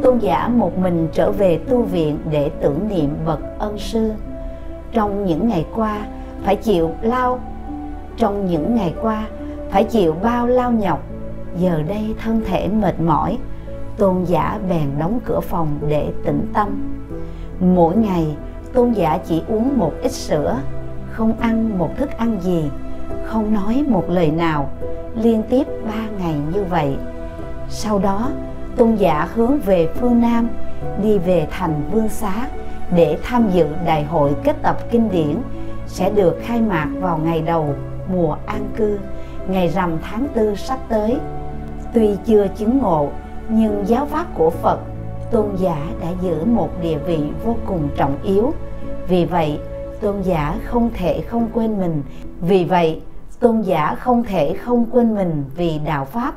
[0.02, 4.12] tôn giả một mình trở về tu viện để tưởng niệm bậc ân sư.
[4.92, 5.98] Trong những ngày qua
[6.44, 7.40] phải chịu lao
[8.16, 9.24] trong những ngày qua,
[9.70, 11.02] phải chịu bao lao nhọc.
[11.56, 13.38] Giờ đây thân thể mệt mỏi,
[13.96, 16.98] tôn giả bèn đóng cửa phòng để tĩnh tâm.
[17.60, 18.36] Mỗi ngày,
[18.72, 20.56] tôn giả chỉ uống một ít sữa,
[21.12, 22.70] không ăn một thức ăn gì,
[23.24, 24.70] không nói một lời nào,
[25.14, 26.96] liên tiếp ba ngày như vậy.
[27.68, 28.30] Sau đó,
[28.76, 30.48] tôn giả hướng về phương nam,
[31.02, 32.48] đi về thành vương xá
[32.96, 35.36] để tham dự đại hội kết tập kinh điển
[35.88, 37.74] sẽ được khai mạc vào ngày đầu
[38.12, 38.98] mùa an cư,
[39.48, 41.16] ngày rằm tháng tư sắp tới.
[41.94, 43.08] Tuy chưa chứng ngộ,
[43.48, 44.78] nhưng giáo pháp của phật,
[45.30, 48.52] tôn giả đã giữ một địa vị vô cùng trọng yếu.
[49.08, 49.58] Vì vậy,
[50.00, 52.02] tôn giả không thể không quên mình.
[52.40, 53.02] Vì vậy,
[53.40, 56.34] tôn giả không thể không quên mình vì đạo pháp.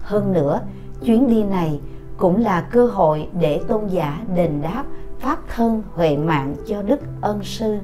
[0.00, 0.60] Hơn nữa,
[1.04, 1.80] chuyến đi này
[2.16, 4.84] cũng là cơ hội để tôn giả đền đáp
[5.18, 7.78] pháp thân huệ mạng cho đức ân sư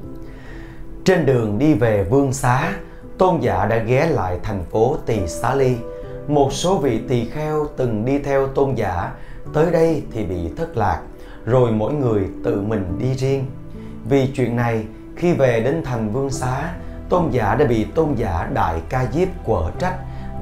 [1.04, 2.72] trên đường đi về vương xá,
[3.18, 5.76] tôn giả đã ghé lại thành phố tỳ xá ly.
[6.28, 9.12] Một số vị tỳ kheo từng đi theo tôn giả,
[9.54, 11.00] tới đây thì bị thất lạc,
[11.46, 13.46] rồi mỗi người tự mình đi riêng.
[14.08, 14.84] Vì chuyện này,
[15.16, 16.74] khi về đến thành vương xá,
[17.08, 19.94] tôn giả đã bị tôn giả đại ca diếp quở trách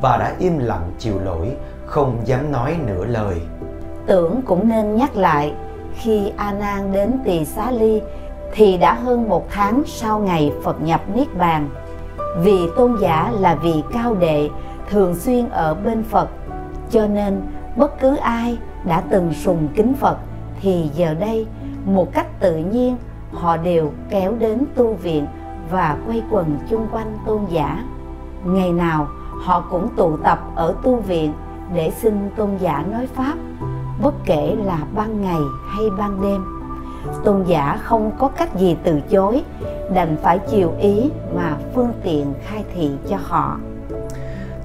[0.03, 1.49] và đã im lặng chịu lỗi,
[1.87, 3.41] không dám nói nửa lời.
[4.07, 5.53] Tưởng cũng nên nhắc lại,
[5.95, 8.03] khi a nan đến tỳ xá ly
[8.53, 11.69] thì đã hơn một tháng sau ngày phật nhập niết bàn.
[12.43, 14.51] Vì tôn giả là vị cao đệ,
[14.91, 16.29] thường xuyên ở bên phật,
[16.91, 17.41] cho nên
[17.77, 20.17] bất cứ ai đã từng sùng kính phật
[20.61, 21.47] thì giờ đây
[21.85, 22.97] một cách tự nhiên,
[23.33, 25.27] họ đều kéo đến tu viện
[25.71, 27.85] và quay quần chung quanh tôn giả.
[28.45, 29.09] Ngày nào
[29.45, 31.33] họ cũng tụ tập ở tu viện
[31.75, 33.35] để xin tôn giả nói pháp,
[34.03, 36.60] bất kể là ban ngày hay ban đêm
[37.25, 39.45] tôn giả không có cách gì từ chối,
[39.95, 43.57] đành phải chiều ý mà phương tiện khai thị cho họ.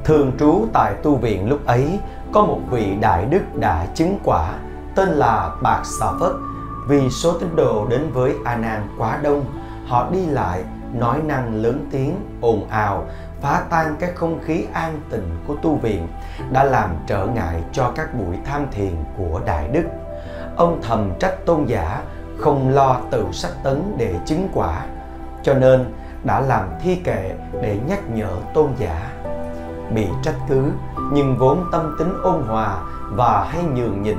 [0.03, 1.99] Thường trú tại tu viện lúc ấy,
[2.31, 4.53] có một vị đại đức đã chứng quả,
[4.95, 6.31] tên là Bạc Xà Phất.
[6.87, 9.45] Vì số tín đồ đến với A Nan quá đông,
[9.87, 13.03] họ đi lại, nói năng lớn tiếng, ồn ào,
[13.41, 16.07] phá tan cái không khí an tịnh của tu viện,
[16.51, 19.83] đã làm trở ngại cho các buổi tham thiền của đại đức.
[20.55, 22.01] Ông thầm trách tôn giả
[22.37, 24.85] không lo tự sách tấn để chứng quả,
[25.43, 25.85] cho nên
[26.23, 29.11] đã làm thi kệ để nhắc nhở tôn giả.
[29.95, 30.71] Bị trách cứ,
[31.13, 32.77] nhưng vốn tâm tính ôn hòa
[33.11, 34.17] và hay nhường nhịn,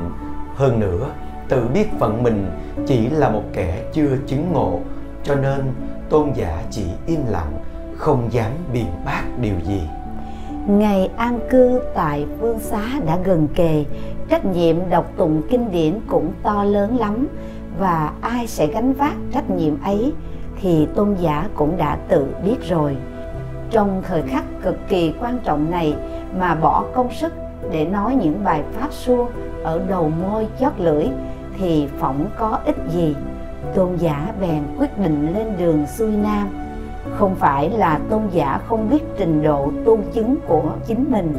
[0.56, 1.06] hơn nữa,
[1.48, 2.50] tự biết phận mình
[2.86, 4.80] chỉ là một kẻ chưa chứng ngộ,
[5.22, 5.72] cho nên
[6.10, 7.52] tôn giả chỉ im lặng,
[7.96, 9.80] không dám biện bác điều gì.
[10.66, 13.84] Ngày an cư tại vương xá đã gần kề,
[14.28, 17.26] trách nhiệm đọc tụng kinh điển cũng to lớn lắm
[17.78, 20.12] và ai sẽ gánh vác trách nhiệm ấy
[20.60, 22.96] thì tôn giả cũng đã tự biết rồi.
[23.70, 25.94] Trong thời khắc cực kỳ quan trọng này
[26.38, 27.32] mà bỏ công sức
[27.72, 29.26] để nói những bài pháp xua
[29.62, 31.06] ở đầu môi chót lưỡi
[31.58, 33.16] thì phỏng có ích gì?
[33.74, 36.48] Tôn giả bèn quyết định lên đường xuôi nam.
[37.16, 41.34] Không phải là tôn giả không biết trình độ tu chứng của chính mình,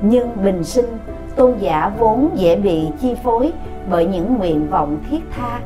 [0.00, 0.98] nhưng bình sinh
[1.36, 3.52] tôn giả vốn dễ bị chi phối
[3.90, 5.60] bởi những nguyện vọng thiết tha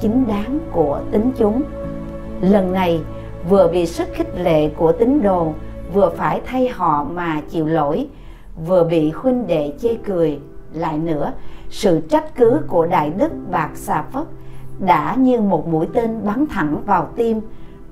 [0.00, 1.62] chính đáng của tính chúng.
[2.40, 3.00] Lần này,
[3.48, 5.52] vừa bị sức khích lệ của tín đồ,
[5.92, 8.08] vừa phải thay họ mà chịu lỗi,
[8.66, 10.38] vừa bị huynh đệ chê cười.
[10.72, 11.32] Lại nữa,
[11.70, 14.26] sự trách cứ của đại đức bạc xà phất
[14.78, 17.40] đã như một mũi tên bắn thẳng vào tim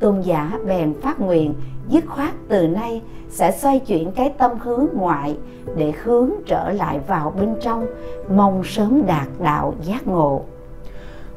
[0.00, 1.54] tôn giả bèn phát nguyện,
[1.88, 5.36] dứt khoát từ nay sẽ xoay chuyển cái tâm hướng ngoại
[5.76, 7.86] để hướng trở lại vào bên trong,
[8.30, 10.42] mong sớm đạt đạo giác ngộ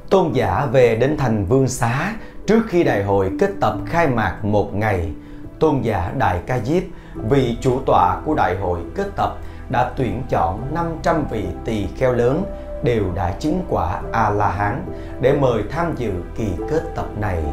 [0.10, 2.16] tôn giả về đến thành vương xá,
[2.48, 5.12] trước khi đại hội kết tập khai mạc một ngày,
[5.60, 6.84] tôn giả đại ca diếp
[7.30, 9.38] vị chủ tọa của đại hội kết tập,
[9.70, 12.44] đã tuyển chọn 500 vị tỳ kheo lớn
[12.84, 14.86] đều đã chứng quả A-la-hán
[15.22, 17.44] để mời tham dự kỳ kết tập này.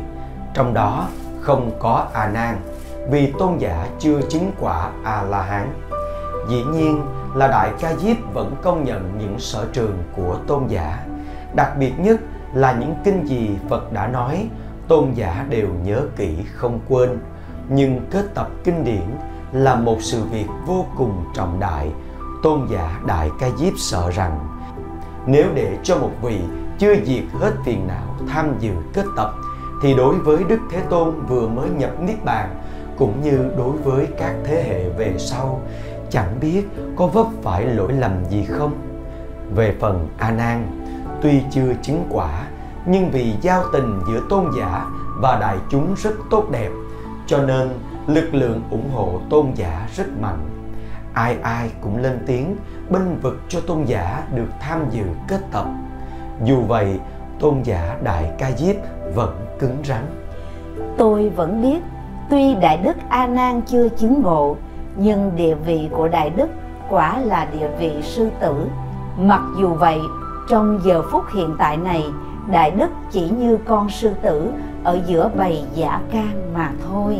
[0.57, 1.09] Trong đó
[1.41, 2.57] không có A Nan
[3.11, 5.73] vì tôn giả chưa chứng quả A La Hán.
[6.49, 7.03] Dĩ nhiên
[7.35, 11.07] là Đại Ca Diếp vẫn công nhận những sở trường của tôn giả.
[11.55, 12.21] Đặc biệt nhất
[12.55, 14.49] là những kinh gì Phật đã nói,
[14.89, 17.19] tôn giả đều nhớ kỹ không quên.
[17.69, 19.07] Nhưng kết tập kinh điển
[19.53, 21.93] là một sự việc vô cùng trọng đại.
[22.43, 24.49] Tôn giả Đại Ca Diếp sợ rằng
[25.27, 26.41] nếu để cho một vị
[26.79, 29.35] chưa diệt hết phiền não tham dự kết tập
[29.83, 32.55] thì đối với Đức Thế Tôn vừa mới nhập Niết Bàn
[32.99, 35.61] cũng như đối với các thế hệ về sau
[36.11, 36.63] chẳng biết
[36.97, 38.73] có vấp phải lỗi lầm gì không.
[39.55, 40.67] Về phần A Nan,
[41.23, 42.47] tuy chưa chứng quả
[42.87, 44.87] nhưng vì giao tình giữa tôn giả
[45.17, 46.71] và đại chúng rất tốt đẹp
[47.27, 47.69] cho nên
[48.07, 50.49] lực lượng ủng hộ tôn giả rất mạnh.
[51.13, 52.57] Ai ai cũng lên tiếng
[52.91, 55.67] binh vực cho tôn giả được tham dự kết tập.
[56.45, 57.01] Dù vậy,
[57.41, 58.77] tôn giả Đại Ca Diếp
[59.15, 60.07] vẫn cứng rắn.
[60.99, 61.79] Tôi vẫn biết,
[62.31, 64.57] tuy Đại Đức A Nan chưa chứng ngộ,
[64.97, 66.49] nhưng địa vị của Đại Đức
[66.91, 68.55] quả là địa vị sư tử.
[69.19, 70.01] Mặc dù vậy,
[70.49, 72.05] trong giờ phút hiện tại này,
[72.51, 74.51] Đại Đức chỉ như con sư tử
[74.85, 77.19] ở giữa bầy giả can mà thôi.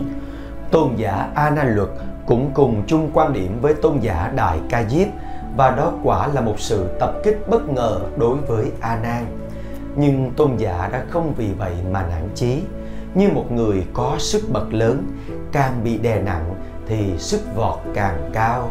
[0.71, 1.89] Tôn giả A Nan Luật
[2.27, 5.09] cũng cùng chung quan điểm với tôn giả Đại Ca Diếp
[5.57, 9.27] và đó quả là một sự tập kích bất ngờ đối với A Nan
[9.97, 12.63] nhưng tôn giả đã không vì vậy mà nản chí.
[13.15, 15.03] Như một người có sức bật lớn,
[15.53, 16.55] càng bị đè nặng
[16.87, 18.71] thì sức vọt càng cao.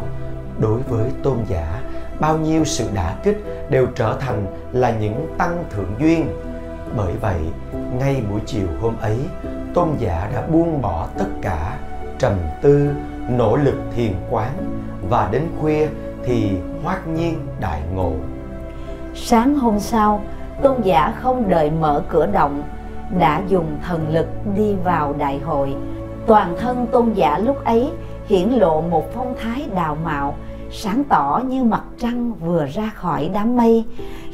[0.58, 1.82] Đối với tôn giả,
[2.20, 6.26] bao nhiêu sự đả kích đều trở thành là những tăng thượng duyên.
[6.96, 7.40] Bởi vậy,
[7.98, 9.18] ngay buổi chiều hôm ấy,
[9.74, 11.78] tôn giả đã buông bỏ tất cả
[12.18, 12.88] trầm tư,
[13.28, 14.52] nỗ lực thiền quán
[15.08, 15.88] và đến khuya
[16.24, 16.50] thì
[16.82, 18.12] hoát nhiên đại ngộ.
[19.14, 20.22] Sáng hôm sau
[20.62, 22.62] tôn giả không đợi mở cửa động,
[23.18, 25.74] đã dùng thần lực đi vào đại hội.
[26.26, 27.90] Toàn thân tôn giả lúc ấy
[28.26, 30.34] hiển lộ một phong thái đào mạo,
[30.70, 33.84] sáng tỏ như mặt trăng vừa ra khỏi đám mây,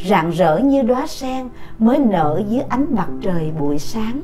[0.05, 4.23] rạng rỡ như đóa sen mới nở dưới ánh mặt trời buổi sáng,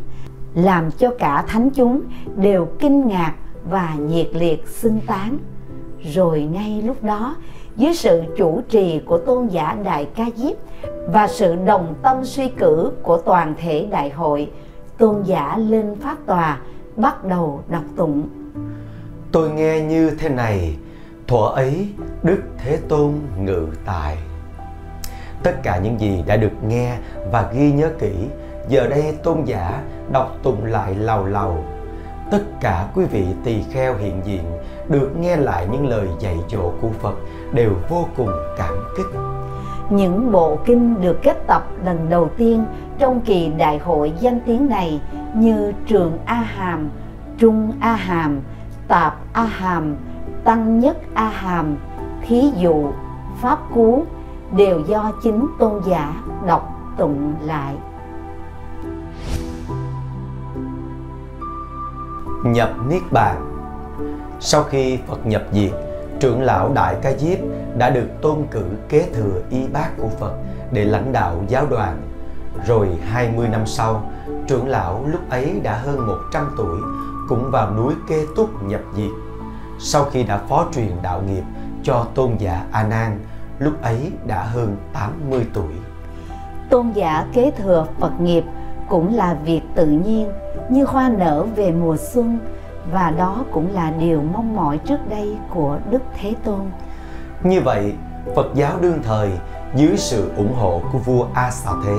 [0.54, 2.00] làm cho cả thánh chúng
[2.36, 3.34] đều kinh ngạc
[3.70, 5.38] và nhiệt liệt xưng tán.
[6.14, 7.36] Rồi ngay lúc đó
[7.78, 10.56] dưới sự chủ trì của tôn giả đại ca diếp
[11.12, 14.50] và sự đồng tâm suy cử của toàn thể đại hội,
[14.98, 16.60] tôn giả lên pháp tòa
[16.96, 18.28] bắt đầu đọc tụng.
[19.32, 20.76] Tôi nghe như thế này,
[21.26, 21.88] thuở ấy
[22.22, 24.16] đức thế tôn ngự tại.
[25.42, 26.96] Tất cả những gì đã được nghe
[27.32, 28.12] và ghi nhớ kỹ,
[28.68, 31.64] giờ đây tôn giả đọc tụng lại lầu lầu.
[32.30, 34.44] Tất cả quý vị tỳ kheo hiện diện
[34.88, 37.14] được nghe lại những lời dạy dỗ của phật
[37.52, 39.06] đều vô cùng cảm kích
[39.90, 42.64] những bộ kinh được kết tập lần đầu tiên
[42.98, 45.00] trong kỳ đại hội danh tiếng này
[45.34, 46.88] như Trường A Hàm,
[47.38, 48.40] Trung A Hàm,
[48.88, 49.96] Tạp A Hàm,
[50.44, 51.76] Tăng Nhất A Hàm,
[52.26, 52.90] Thí dụ,
[53.40, 54.04] Pháp Cú
[54.56, 57.74] đều do chính tôn giả đọc tụng lại.
[62.44, 63.47] Nhập Niết Bàn
[64.40, 65.70] sau khi Phật nhập diệt,
[66.20, 67.38] trưởng lão Đại Ca Diếp
[67.78, 70.32] đã được tôn cử kế thừa y bác của Phật
[70.72, 72.02] để lãnh đạo giáo đoàn.
[72.66, 74.10] Rồi 20 năm sau,
[74.46, 76.78] trưởng lão lúc ấy đã hơn 100 tuổi
[77.28, 79.10] cũng vào núi Kê Túc nhập diệt.
[79.80, 81.42] Sau khi đã phó truyền đạo nghiệp
[81.82, 83.18] cho tôn giả A Nan,
[83.58, 85.72] lúc ấy đã hơn 80 tuổi.
[86.70, 88.44] Tôn giả kế thừa Phật nghiệp
[88.88, 90.32] cũng là việc tự nhiên
[90.70, 92.38] như hoa nở về mùa xuân
[92.92, 96.60] và đó cũng là điều mong mỏi trước đây của Đức Thế Tôn.
[97.42, 97.92] Như vậy,
[98.36, 99.30] Phật giáo đương thời
[99.74, 101.96] dưới sự ủng hộ của vua A Xà Thế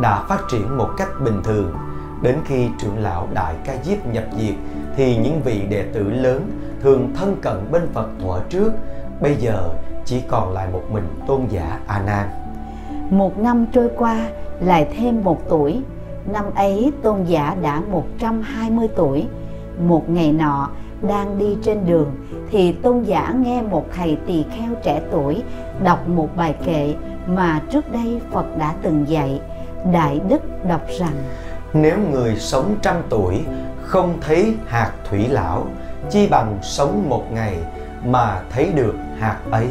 [0.00, 1.74] đã phát triển một cách bình thường.
[2.22, 4.54] Đến khi trưởng lão Đại Ca Diếp nhập diệt
[4.96, 6.50] thì những vị đệ tử lớn
[6.82, 8.72] thường thân cận bên Phật thuở trước,
[9.20, 9.68] bây giờ
[10.04, 12.28] chỉ còn lại một mình tôn giả A Nan.
[13.10, 14.28] Một năm trôi qua
[14.60, 15.82] lại thêm một tuổi,
[16.32, 19.26] năm ấy tôn giả đã 120 tuổi
[19.80, 20.70] một ngày nọ
[21.02, 22.14] đang đi trên đường
[22.50, 25.42] thì tôn giả nghe một thầy tỳ kheo trẻ tuổi
[25.84, 26.94] đọc một bài kệ
[27.26, 29.40] mà trước đây Phật đã từng dạy.
[29.92, 31.12] Đại Đức đọc rằng
[31.74, 33.40] Nếu người sống trăm tuổi
[33.82, 35.66] không thấy hạt thủy lão,
[36.10, 37.56] chi bằng sống một ngày
[38.04, 39.68] mà thấy được hạt ấy.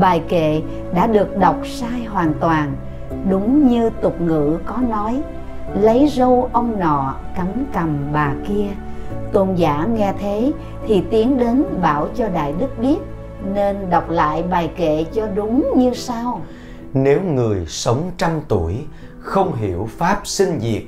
[0.00, 0.62] Bài kệ
[0.94, 2.74] đã được đọc sai hoàn toàn,
[3.28, 5.22] đúng như tục ngữ có nói,
[5.80, 8.68] lấy râu ông nọ cắm cầm bà kia.
[9.32, 10.52] Tôn giả nghe thế
[10.86, 12.98] thì tiến đến bảo cho Đại Đức biết
[13.54, 16.40] nên đọc lại bài kệ cho đúng như sau.
[16.94, 18.84] Nếu người sống trăm tuổi
[19.18, 20.82] không hiểu pháp sinh diệt,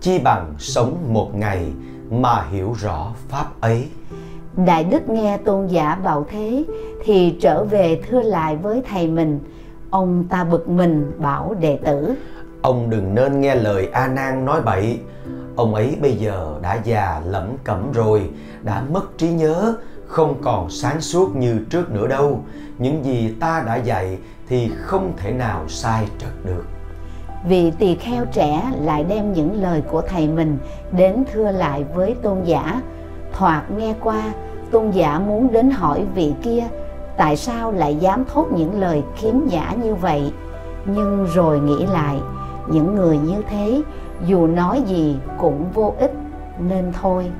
[0.00, 1.66] chi bằng sống một ngày
[2.10, 3.88] mà hiểu rõ pháp ấy.
[4.66, 6.64] Đại Đức nghe tôn giả bảo thế
[7.04, 9.40] thì trở về thưa lại với thầy mình.
[9.90, 12.14] Ông ta bực mình bảo đệ tử.
[12.62, 14.98] Ông đừng nên nghe lời A Nan nói bậy.
[15.58, 18.30] Ông ấy bây giờ đã già lẫm cẩm rồi,
[18.62, 19.74] đã mất trí nhớ,
[20.06, 22.40] không còn sáng suốt như trước nữa đâu.
[22.78, 24.18] Những gì ta đã dạy
[24.48, 26.64] thì không thể nào sai trật được.
[27.48, 30.58] Vị tỳ kheo trẻ lại đem những lời của thầy mình
[30.92, 32.82] đến thưa lại với tôn giả.
[33.32, 34.22] Thoạt nghe qua,
[34.70, 36.64] tôn giả muốn đến hỏi vị kia
[37.16, 40.32] tại sao lại dám thốt những lời khiếm nhã như vậy.
[40.86, 42.16] Nhưng rồi nghĩ lại,
[42.68, 43.82] những người như thế
[44.26, 46.12] dù nói gì cũng vô ích,
[46.58, 47.30] nên thôi,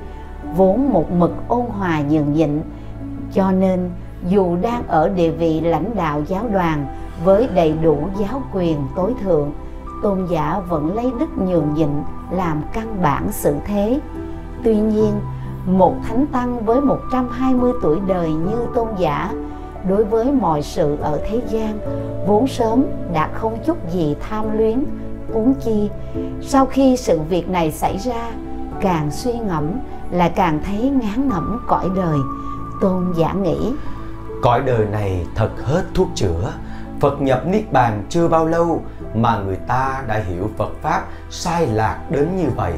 [0.55, 2.61] vốn một mực ôn hòa nhường nhịn.
[3.33, 3.89] Cho nên,
[4.27, 6.85] dù đang ở địa vị lãnh đạo giáo đoàn
[7.23, 9.51] với đầy đủ giáo quyền tối thượng,
[10.03, 11.89] tôn giả vẫn lấy đức nhường nhịn
[12.31, 13.99] làm căn bản sự thế.
[14.63, 15.11] Tuy nhiên,
[15.65, 19.31] một thánh tăng với 120 tuổi đời như tôn giả,
[19.89, 21.79] đối với mọi sự ở thế gian,
[22.27, 24.83] vốn sớm đã không chút gì tham luyến
[25.33, 25.89] huống chi.
[26.41, 28.29] Sau khi sự việc này xảy ra,
[28.81, 29.71] càng suy ngẫm
[30.11, 32.17] là càng thấy ngán ngẩm cõi đời.
[32.81, 33.73] Tôn giả nghĩ,
[34.41, 36.53] cõi đời này thật hết thuốc chữa.
[36.99, 38.81] Phật nhập niết bàn chưa bao lâu
[39.15, 42.73] mà người ta đã hiểu phật pháp sai lạc đến như vậy.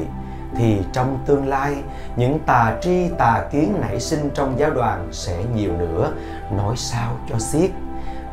[0.56, 1.76] Thì trong tương lai,
[2.16, 6.12] những tà tri tà kiến nảy sinh trong giáo đoàn sẽ nhiều nữa.
[6.56, 7.70] Nói sao cho xiết?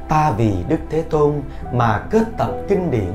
[0.08, 1.34] Ta vì đức thế tôn
[1.74, 3.14] mà kết tập kinh điển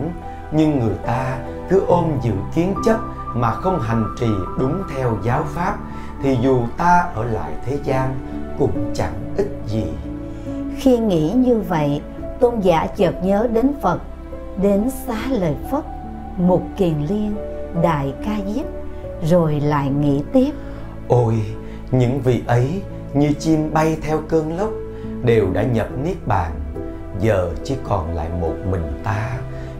[0.56, 1.38] nhưng người ta
[1.70, 2.98] cứ ôm dự kiến chấp
[3.34, 5.76] mà không hành trì đúng theo giáo pháp
[6.22, 8.14] thì dù ta ở lại thế gian
[8.58, 9.84] cũng chẳng ích gì.
[10.76, 12.00] Khi nghĩ như vậy
[12.40, 14.00] tôn giả chợt nhớ đến phật
[14.62, 15.84] đến xá lời phất
[16.36, 17.36] một kiền liên
[17.82, 18.66] đại ca diếp
[19.22, 20.50] rồi lại nghĩ tiếp.
[21.08, 21.34] Ôi
[21.90, 22.82] những vị ấy
[23.14, 24.70] như chim bay theo cơn lốc
[25.24, 26.52] đều đã nhập niết bàn.
[27.20, 29.30] Giờ chỉ còn lại một mình ta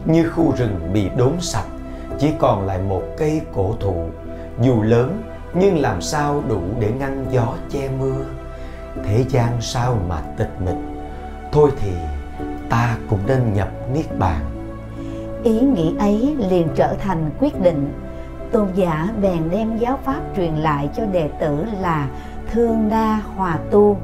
[0.05, 1.67] như khu rừng bị đốn sạch,
[2.19, 3.95] chỉ còn lại một cây cổ thụ,
[4.61, 5.21] dù lớn
[5.53, 8.25] nhưng làm sao đủ để ngăn gió che mưa.
[9.03, 10.75] Thế gian sao mà tịch mịch?
[11.51, 11.91] Thôi thì
[12.69, 14.41] ta cũng nên nhập niết bàn.
[15.43, 17.93] Ý nghĩ ấy liền trở thành quyết định.
[18.51, 22.07] Tôn giả bèn đem giáo pháp truyền lại cho đệ tử là
[22.51, 23.97] thương đa hòa tu,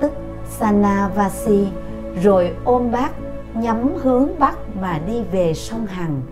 [0.00, 0.12] tức
[0.58, 1.68] sanavasi,
[2.22, 3.10] rồi ôm bát
[3.54, 6.22] nhắm hướng bắc mà đi về sông Hằng.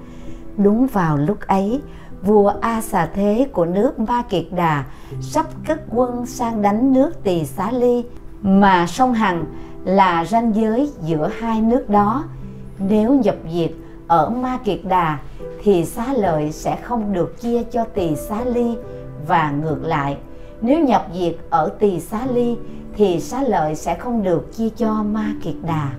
[0.57, 1.81] Đúng vào lúc ấy,
[2.23, 4.85] vua A Xà Thế của nước Ma Kiệt Đà
[5.21, 8.05] sắp cất quân sang đánh nước Tỳ Xá Ly
[8.43, 9.45] mà sông Hằng
[9.85, 12.25] là ranh giới giữa hai nước đó.
[12.79, 13.71] Nếu nhập diệt
[14.07, 15.19] ở Ma Kiệt Đà
[15.63, 18.77] thì xá lợi sẽ không được chia cho Tỳ Xá Ly
[19.27, 20.17] và ngược lại.
[20.61, 22.57] Nếu nhập diệt ở Tỳ Xá Ly
[22.97, 25.91] thì xá lợi sẽ không được chia cho Ma Kiệt Đà.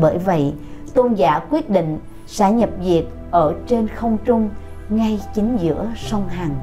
[0.00, 0.52] Bởi vậy,
[0.96, 4.50] tôn giả quyết định sẽ nhập diệt ở trên không trung
[4.88, 6.54] ngay chính giữa sông Hằng.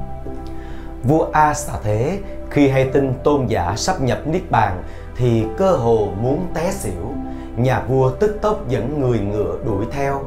[1.04, 2.18] Vua A Xà Thế
[2.50, 4.82] khi hay tin tôn giả sắp nhập Niết Bàn
[5.16, 7.12] thì cơ hồ muốn té xỉu.
[7.56, 10.22] Nhà vua tức tốc dẫn người ngựa đuổi theo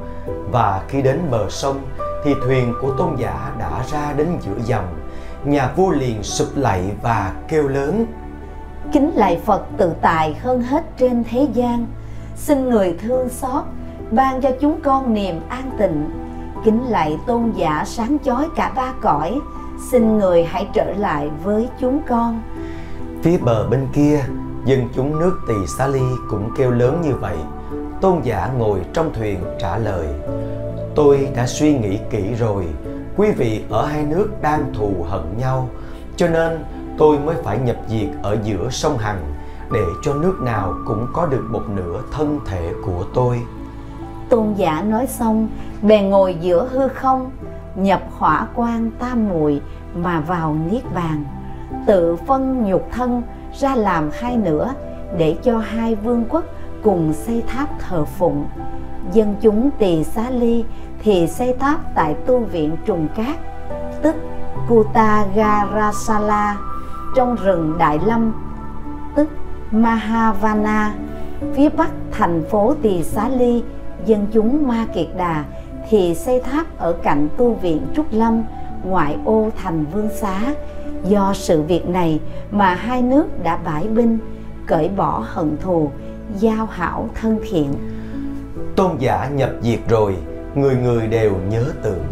[0.51, 1.81] và khi đến bờ sông
[2.25, 4.87] thì thuyền của tôn giả đã ra đến giữa dòng.
[5.45, 8.05] Nhà vua liền sụp lạy và kêu lớn
[8.91, 11.85] Kính lạy Phật tự tại hơn hết trên thế gian
[12.35, 13.63] Xin người thương xót
[14.11, 16.09] ban cho chúng con niềm an tịnh.
[16.65, 19.39] Kính lạy tôn giả sáng chói cả ba cõi,
[19.91, 22.41] xin người hãy trở lại với chúng con.
[23.23, 24.19] Phía bờ bên kia,
[24.65, 27.37] dân chúng nước tỳ xá ly cũng kêu lớn như vậy.
[28.01, 30.07] Tôn giả ngồi trong thuyền trả lời,
[30.95, 32.65] tôi đã suy nghĩ kỹ rồi.
[33.17, 35.69] Quý vị ở hai nước đang thù hận nhau,
[36.15, 36.65] cho nên
[36.97, 39.33] tôi mới phải nhập diệt ở giữa sông hằng,
[39.71, 43.41] để cho nước nào cũng có được một nửa thân thể của tôi
[44.30, 45.47] tôn giả nói xong,
[45.82, 47.32] bèn ngồi giữa hư không,
[47.75, 49.61] nhập hỏa quan tam muội
[49.95, 51.25] mà vào niết bàn,
[51.86, 53.21] tự phân nhục thân
[53.59, 54.73] ra làm hai nửa
[55.17, 56.43] để cho hai vương quốc
[56.84, 58.45] cùng xây tháp thờ phụng.
[59.13, 60.65] Dân chúng tỳ xá ly
[61.03, 63.36] thì xây tháp tại tu viện trùng cát,
[64.01, 64.15] tức
[64.67, 66.57] Kutagarasala,
[67.15, 68.34] trong rừng Đại Lâm,
[69.15, 69.30] tức
[69.71, 70.93] Mahavana,
[71.55, 73.63] phía bắc thành phố Tỳ Xá Ly
[74.05, 75.45] dân chúng Ma Kiệt Đà
[75.89, 78.43] thì xây tháp ở cạnh tu viện Trúc Lâm,
[78.83, 80.39] ngoại ô thành Vương Xá.
[81.03, 82.19] Do sự việc này
[82.51, 84.19] mà hai nước đã bãi binh,
[84.65, 85.91] cởi bỏ hận thù,
[86.39, 87.73] giao hảo thân thiện.
[88.75, 90.15] Tôn giả nhập diệt rồi,
[90.55, 92.03] người người đều nhớ tưởng.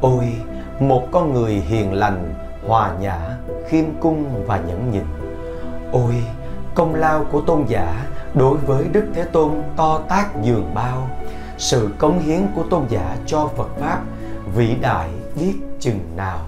[0.00, 0.32] Ôi,
[0.80, 2.34] một con người hiền lành,
[2.66, 3.18] hòa nhã,
[3.68, 5.04] khiêm cung và nhẫn nhịn.
[5.92, 6.14] Ôi,
[6.74, 11.08] công lao của tôn giả đối với đức thế tôn to tác dường bao,
[11.58, 14.00] sự cống hiến của tôn giả cho phật pháp,
[14.54, 15.08] vĩ đại
[15.40, 16.38] biết chừng nào.